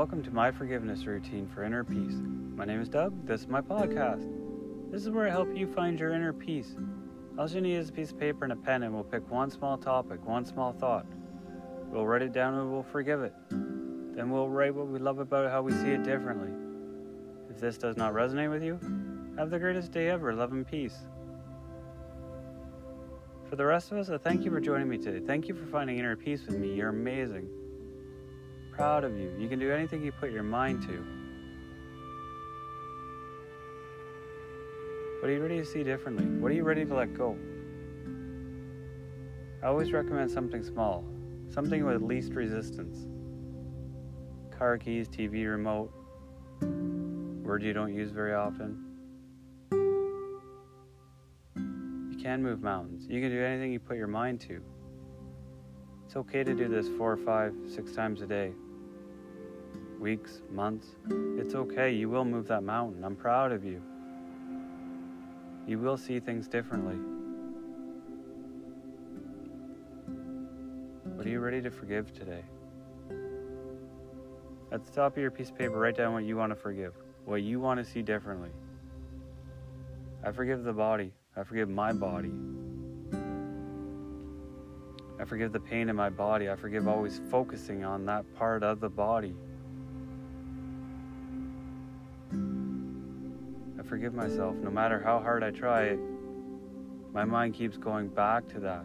[0.00, 2.14] welcome to my forgiveness routine for inner peace.
[2.56, 3.26] My name is Doug.
[3.26, 4.26] This is my podcast.
[4.90, 6.74] This is where I help you find your inner peace.
[7.38, 9.50] All you need is a piece of paper and a pen, and we'll pick one
[9.50, 11.04] small topic, one small thought.
[11.90, 13.34] We'll write it down and we'll forgive it.
[13.50, 16.50] Then we'll write what we love about it, how we see it differently.
[17.50, 18.80] If this does not resonate with you,
[19.36, 20.32] have the greatest day ever.
[20.32, 20.96] Love and peace.
[23.50, 25.20] For the rest of us, I thank you for joining me today.
[25.26, 26.72] Thank you for finding inner peace with me.
[26.72, 27.50] You're amazing.
[28.80, 29.30] Proud of you.
[29.38, 31.04] You can do anything you put your mind to.
[35.20, 36.24] What are you ready to see differently?
[36.24, 37.36] What are you ready to let go?
[39.62, 41.04] I always recommend something small,
[41.50, 43.06] something with least resistance.
[44.50, 45.92] Car keys, TV remote,
[47.42, 48.82] words you don't use very often.
[51.54, 53.06] You can move mountains.
[53.10, 54.62] You can do anything you put your mind to.
[56.06, 58.54] It's okay to do this four five, six times a day.
[60.00, 60.96] Weeks, months.
[61.36, 61.92] It's okay.
[61.92, 63.04] You will move that mountain.
[63.04, 63.82] I'm proud of you.
[65.66, 66.96] You will see things differently.
[71.04, 72.42] What are you ready to forgive today?
[74.72, 76.94] At the top of your piece of paper, write down what you want to forgive,
[77.26, 78.50] what you want to see differently.
[80.24, 81.12] I forgive the body.
[81.36, 82.32] I forgive my body.
[85.20, 86.48] I forgive the pain in my body.
[86.48, 89.34] I forgive always focusing on that part of the body.
[93.90, 94.54] Forgive myself.
[94.62, 95.98] No matter how hard I try,
[97.12, 98.84] my mind keeps going back to that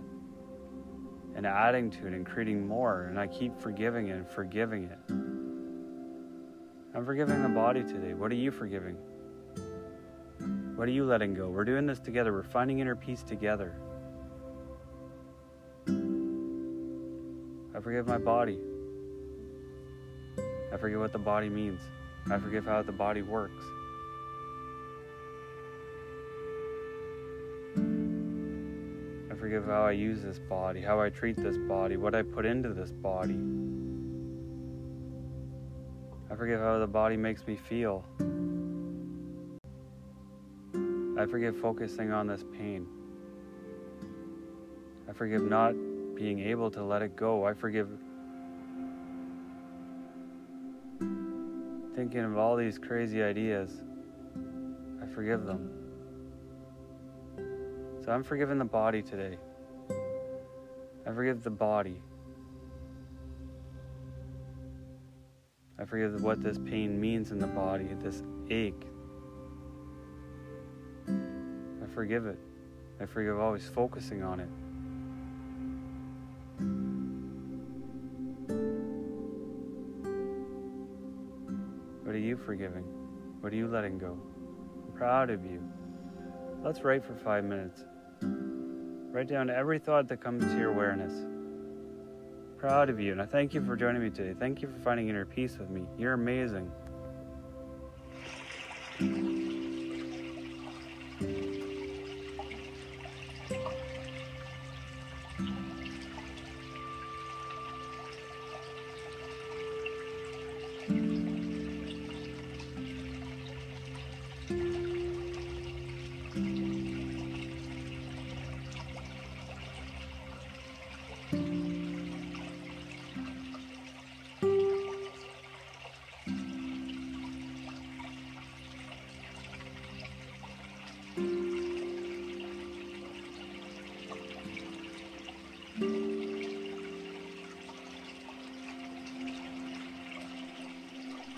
[1.35, 3.03] and adding to it and creating more.
[3.03, 4.97] And I keep forgiving it and forgiving it.
[6.95, 8.15] I'm forgiving the body today.
[8.15, 8.97] What are you forgiving?
[10.75, 11.49] What are you letting go?
[11.49, 12.33] We're doing this together.
[12.33, 13.75] We're finding inner peace together.
[15.87, 18.57] I forgive my body.
[20.73, 21.81] I forget what the body means.
[22.31, 23.63] I forgive how the body works.
[29.45, 32.69] Forgive how I use this body, how I treat this body, what I put into
[32.73, 33.37] this body.
[36.31, 38.03] I forgive how the body makes me feel.
[41.19, 42.87] I forgive focusing on this pain.
[45.07, 45.75] I forgive not
[46.15, 47.45] being able to let it go.
[47.45, 47.87] I forgive
[51.95, 53.69] thinking of all these crazy ideas.
[55.03, 55.84] I forgive them.
[58.05, 59.39] So I'm forgiving the body today.
[61.07, 61.99] I forgive the body.
[65.79, 68.21] I forgive what this pain means in the body, this
[68.51, 68.85] ache,
[71.07, 72.37] I forgive it.
[73.01, 74.49] I forgive always focusing on it.
[82.05, 82.83] What are you forgiving?
[83.41, 84.17] What are you letting go?
[84.87, 85.61] I'm proud of you.
[86.63, 87.83] Let's write for five minutes.
[89.15, 91.13] Write down every thought that comes to your awareness.
[92.57, 94.35] Proud of you, and I thank you for joining me today.
[94.37, 95.85] Thank you for finding inner peace with me.
[95.97, 96.69] You're amazing.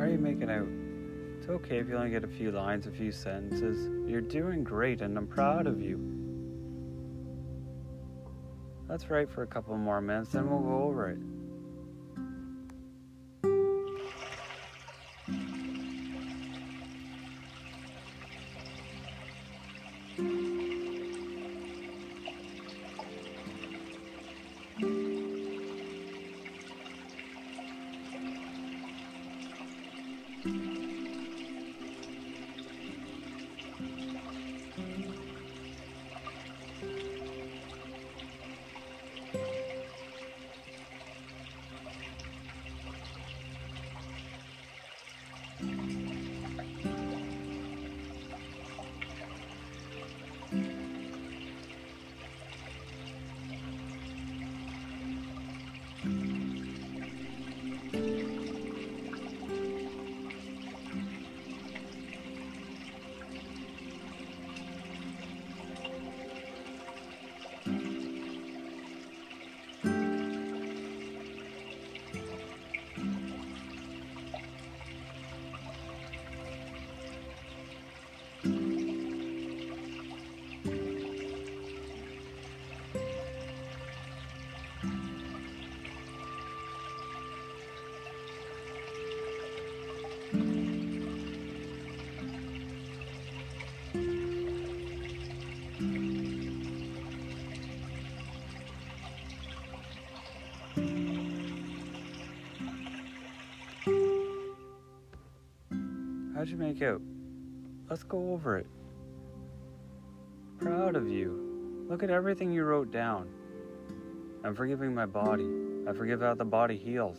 [0.00, 0.66] How are you making out?
[1.36, 3.86] It's okay if you only get a few lines, a few sentences.
[4.10, 5.98] You're doing great, and I'm proud of you.
[8.88, 11.18] Let's write for a couple more minutes, then we'll go over it.
[106.40, 107.02] How'd you make out?
[107.90, 108.66] Let's go over it.
[110.58, 111.84] Proud of you.
[111.86, 113.28] Look at everything you wrote down.
[114.42, 115.46] I'm forgiving my body.
[115.86, 117.18] I forgive how the body heals.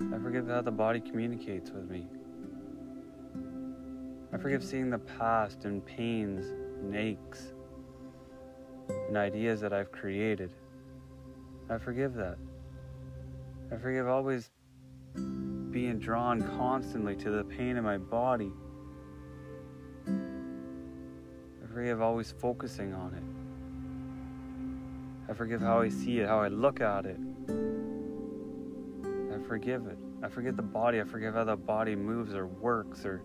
[0.00, 2.06] I forgive how the body communicates with me.
[4.32, 7.52] I forgive seeing the past and pains and aches
[8.88, 10.54] and ideas that I've created.
[11.68, 12.38] I forgive that.
[13.70, 14.50] I forgive always
[15.82, 18.52] being drawn constantly to the pain in my body.
[20.06, 23.24] I forgive always focusing on it.
[25.28, 27.18] I forgive how I see it, how I look at it.
[29.34, 29.98] I forgive it.
[30.22, 31.00] I forget the body.
[31.00, 33.20] I forgive how the body moves or works or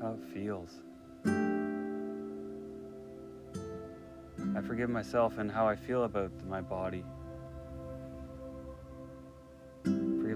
[0.00, 0.70] how it feels.
[4.56, 7.04] I forgive myself and how I feel about my body.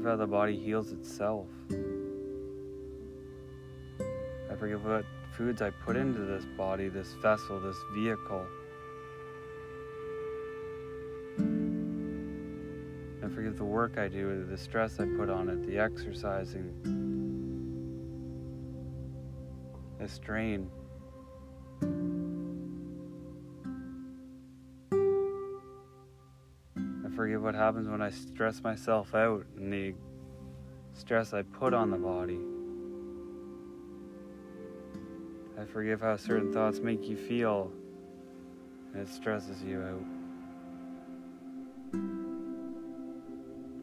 [0.02, 1.46] Forgive how the body heals itself.
[4.50, 5.04] I forgive what
[5.36, 8.44] foods I put into this body, this vessel, this vehicle.
[13.22, 16.74] I forgive the work I do, the stress I put on it, the exercising,
[20.00, 20.68] the strain.
[27.14, 29.94] Forgive what happens when I stress myself out and the
[30.94, 32.38] stress I put on the body.
[35.60, 37.70] I forgive how certain thoughts make you feel
[38.92, 40.04] and it stresses you out.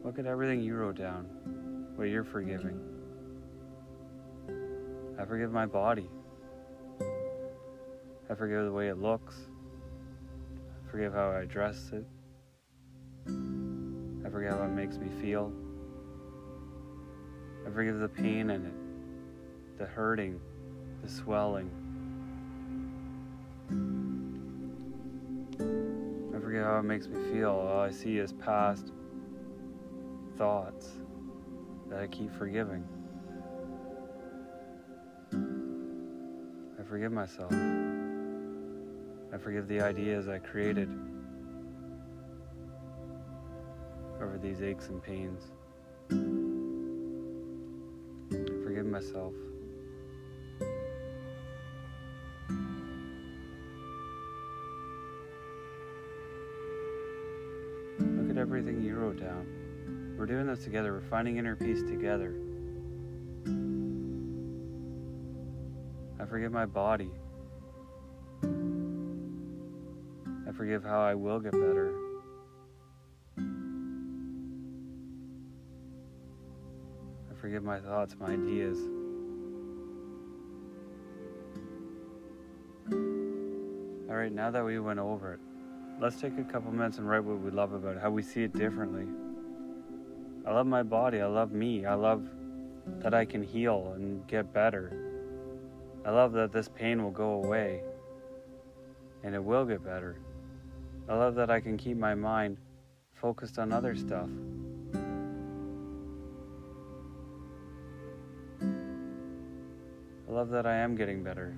[0.04, 1.26] Look at everything you wrote down,
[1.94, 2.80] what you're forgiving.
[5.20, 6.10] I forgive my body.
[8.28, 9.36] I forgive the way it looks.
[10.86, 12.04] I forgive how I dress it.
[14.40, 15.52] Forgive it makes me feel.
[17.66, 18.72] I forgive the pain in it,
[19.78, 20.40] the hurting,
[21.02, 21.70] the swelling.
[26.34, 27.50] I forget how it makes me feel.
[27.50, 28.92] All I see is past
[30.38, 30.88] thoughts
[31.90, 32.82] that I keep forgiving.
[35.34, 37.52] I forgive myself.
[39.34, 40.88] I forgive the ideas I created
[44.42, 45.52] these aches and pains.
[48.32, 49.34] I forgive myself.
[57.98, 60.14] Look at everything you wrote down.
[60.16, 60.92] We're doing this together.
[60.92, 62.34] We're finding inner peace together.
[66.18, 67.10] I forgive my body.
[70.48, 71.99] I forgive how I will get better.
[77.50, 78.78] Forgive my thoughts, my ideas.
[84.08, 85.40] All right, now that we went over it,
[86.00, 88.44] let's take a couple minutes and write what we love about it, how we see
[88.44, 89.04] it differently.
[90.46, 91.20] I love my body.
[91.20, 91.84] I love me.
[91.86, 92.22] I love
[93.00, 94.92] that I can heal and get better.
[96.06, 97.82] I love that this pain will go away
[99.24, 100.20] and it will get better.
[101.08, 102.58] I love that I can keep my mind
[103.12, 104.28] focused on other stuff.
[110.40, 111.54] Love that I am getting better.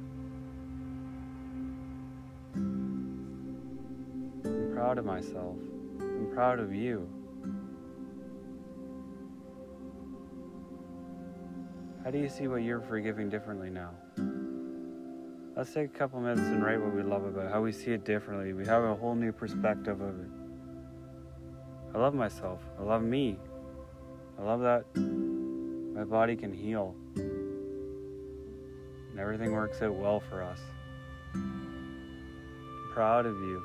[4.44, 5.54] I'm proud of myself.
[6.00, 7.08] I'm proud of you.
[12.02, 13.90] How do you see what you're forgiving differently now?
[15.56, 17.92] Let's take a couple minutes and write what we love about it, how we see
[17.92, 18.52] it differently.
[18.52, 20.30] We have a whole new perspective of it.
[21.94, 22.58] I love myself.
[22.80, 23.38] I love me.
[24.40, 26.96] I love that my body can heal.
[29.12, 30.58] And everything works out well for us.
[31.34, 33.62] I'm proud of you.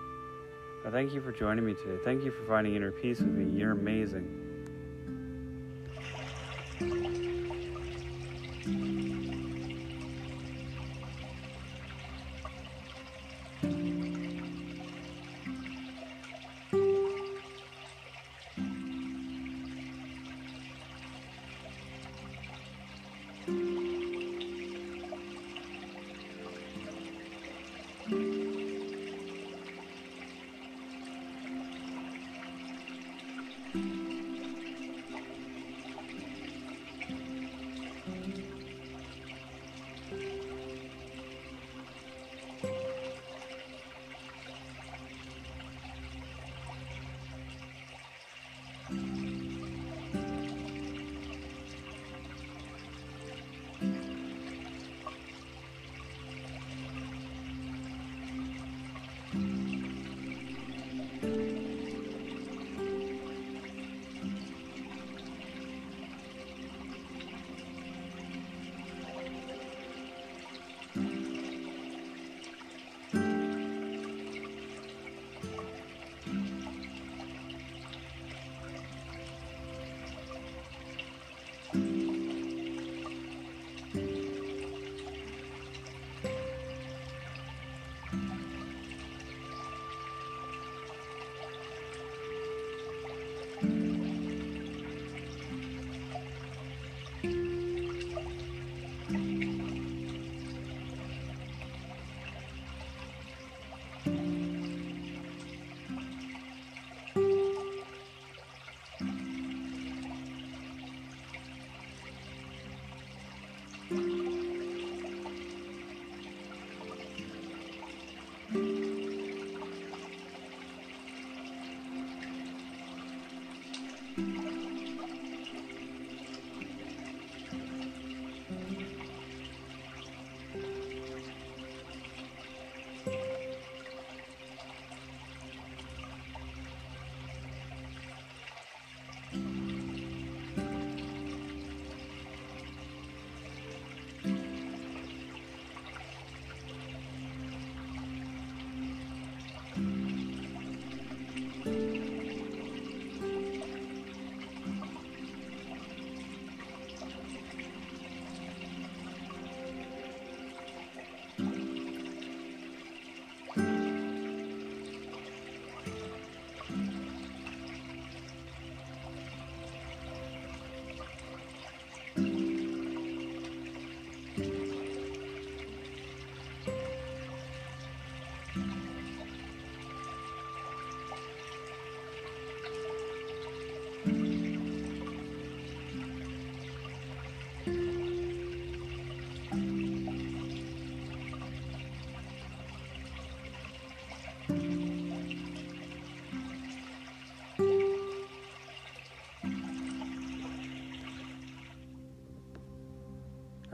[0.86, 1.98] I thank you for joining me today.
[2.04, 3.58] Thank you for finding inner peace with me.
[3.58, 4.47] You're amazing.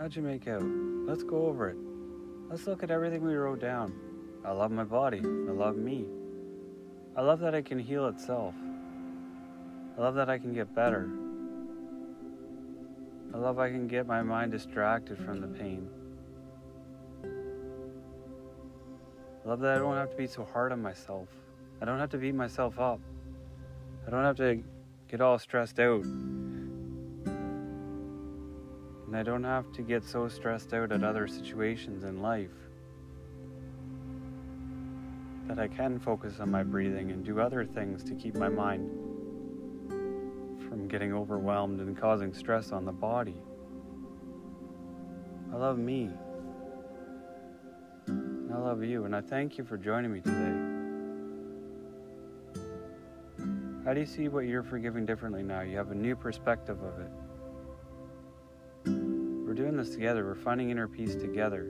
[0.04, 0.62] How'd you make out?
[0.62, 1.78] Let's go over it.
[2.50, 3.94] Let's look at everything we wrote down.
[4.44, 5.22] I love my body.
[5.24, 6.04] I love me.
[7.16, 8.54] I love that it can heal itself.
[9.98, 11.10] I love that I can get better.
[13.34, 15.88] I love I can get my mind distracted from the pain.
[19.46, 21.30] I love that I don't have to be so hard on myself.
[21.82, 23.00] I don't have to beat myself up.
[24.06, 24.62] I don't have to
[25.08, 26.04] get all stressed out.
[29.14, 32.50] And I don't have to get so stressed out at other situations in life
[35.48, 38.90] that I can focus on my breathing and do other things to keep my mind
[40.68, 43.36] from getting overwhelmed and causing stress on the body.
[45.54, 46.10] I love me.
[48.08, 50.58] I love you, and I thank you for joining me today.
[53.86, 55.62] How do you see what you're forgiving differently now?
[55.62, 57.12] You have a new perspective of it.
[59.54, 61.68] We're doing this together, we're finding inner peace together.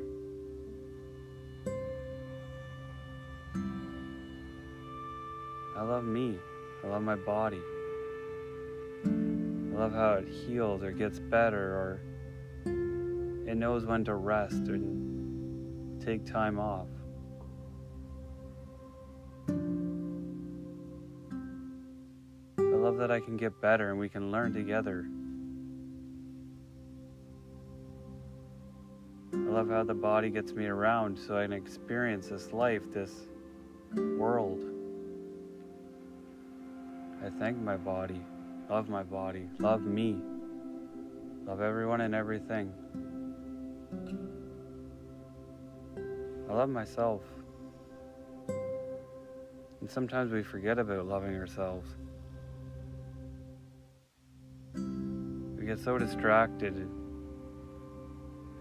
[5.76, 6.38] I love me.
[6.82, 7.60] I love my body.
[9.06, 9.10] I
[9.78, 12.00] love how it heals or gets better or
[12.66, 14.80] it knows when to rest or
[16.00, 16.88] take time off.
[22.58, 25.06] I love that I can get better and we can learn together.
[29.54, 33.12] Love how the body gets me around so I can experience this life, this
[33.94, 34.66] world.
[37.24, 38.20] I thank my body,
[38.68, 40.18] love my body, love me,
[41.46, 42.74] love everyone and everything.
[46.50, 47.22] I love myself.
[48.48, 51.88] And sometimes we forget about loving ourselves.
[54.76, 56.90] We get so distracted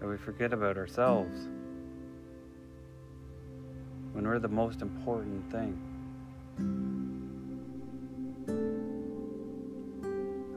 [0.03, 1.47] that we forget about ourselves
[4.11, 5.79] when we're the most important thing.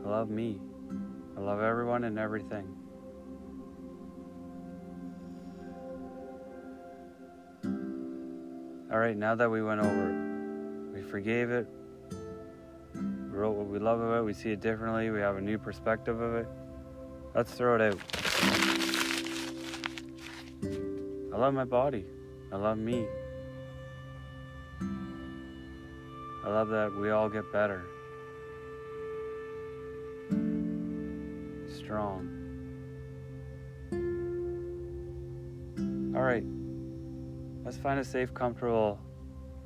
[0.04, 0.58] I love me.
[1.36, 2.66] I love everyone and everything.
[8.90, 11.68] All right, now that we went over it, we forgave it,
[12.94, 15.56] we wrote what we love about it, we see it differently, we have a new
[15.56, 16.48] perspective of it.
[17.32, 18.25] Let's throw it out.
[21.36, 22.06] I love my body.
[22.50, 23.06] I love me.
[26.42, 27.84] I love that we all get better.
[31.68, 32.26] Strong.
[36.16, 36.44] All right.
[37.66, 38.98] Let's find a safe, comfortable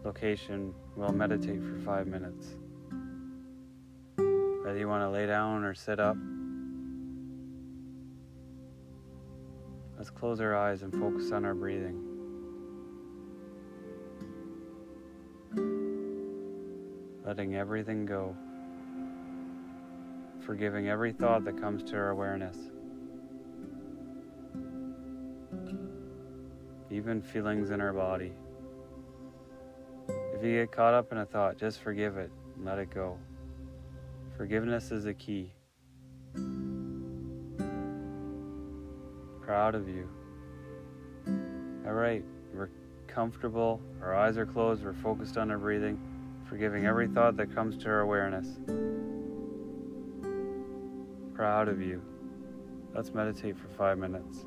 [0.02, 0.74] location.
[0.96, 2.48] We'll meditate for five minutes.
[4.16, 6.16] Whether you want to lay down or sit up.
[10.00, 12.02] Let's close our eyes and focus on our breathing.
[17.26, 18.34] Letting everything go.
[20.40, 22.56] Forgiving every thought that comes to our awareness.
[26.90, 28.32] Even feelings in our body.
[30.08, 33.18] If you get caught up in a thought, just forgive it and let it go.
[34.38, 35.52] Forgiveness is the key.
[39.50, 40.08] Proud of you.
[41.84, 42.22] All right,
[42.54, 42.70] we're
[43.08, 45.98] comfortable, our eyes are closed, we're focused on our breathing,
[46.48, 48.46] forgiving every thought that comes to our awareness.
[51.34, 52.00] Proud of you.
[52.94, 54.44] Let's meditate for five minutes.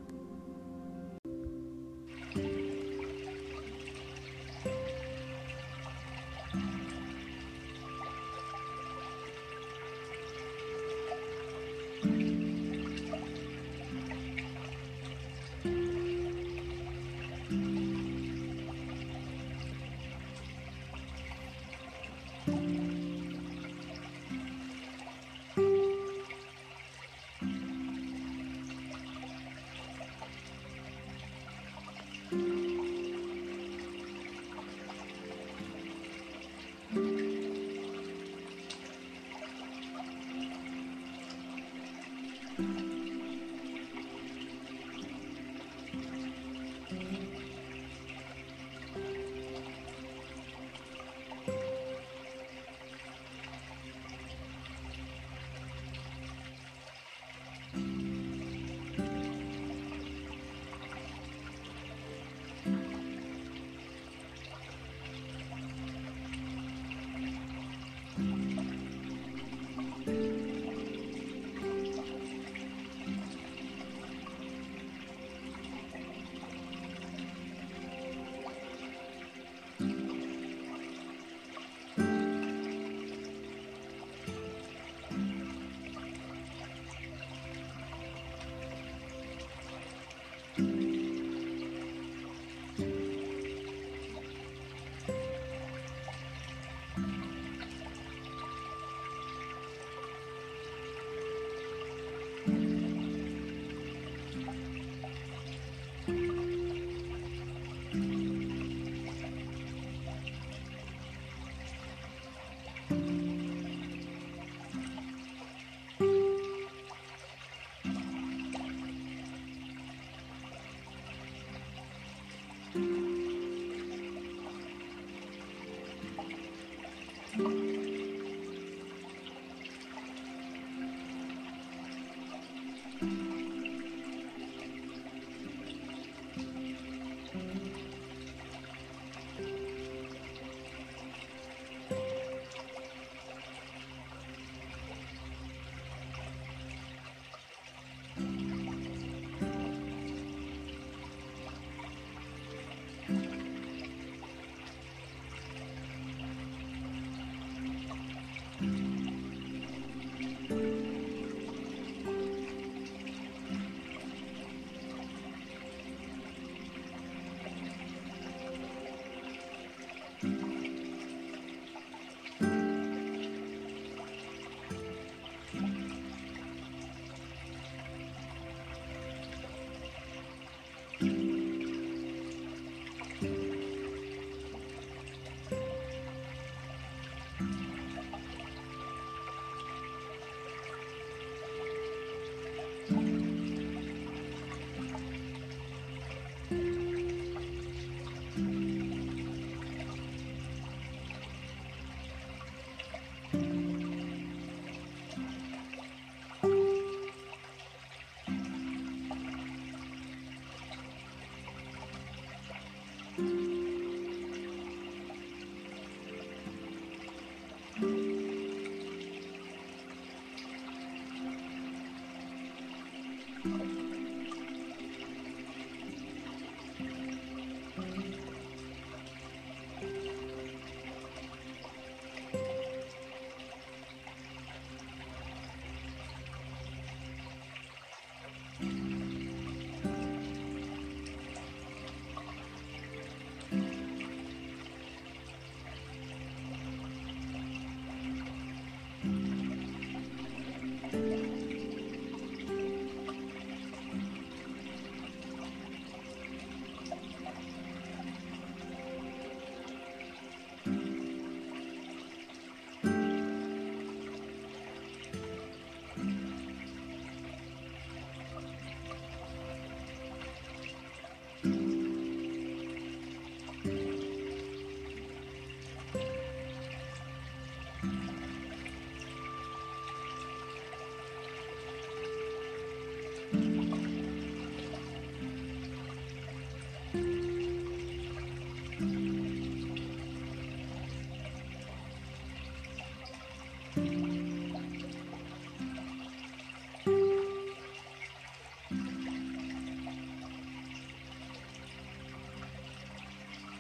[32.34, 32.63] Thank you.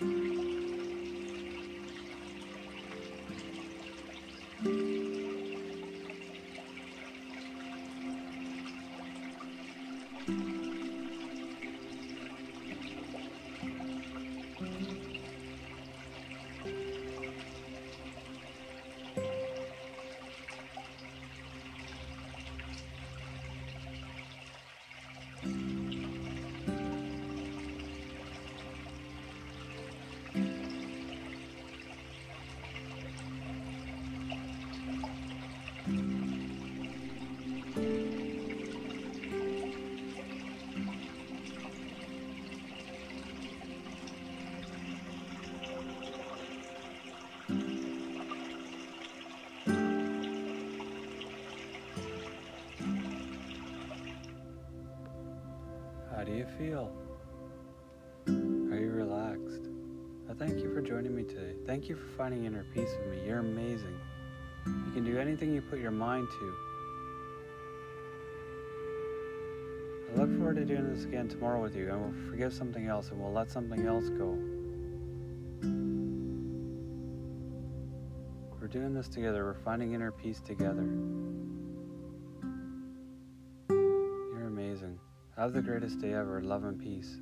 [0.04, 0.33] How
[56.34, 56.92] do you feel?
[58.28, 59.70] Are you relaxed?
[60.28, 61.54] I thank you for joining me today.
[61.68, 63.28] Thank you for finding inner peace with me.
[63.28, 63.96] You're amazing.
[64.66, 66.56] You can do anything you put your mind to.
[70.12, 73.12] I look forward to doing this again tomorrow with you, and we'll forgive something else
[73.12, 74.36] and we'll let something else go.
[78.60, 80.88] We're doing this together, we're finding inner peace together.
[85.44, 86.42] Have the greatest day ever.
[86.42, 87.18] Love and peace.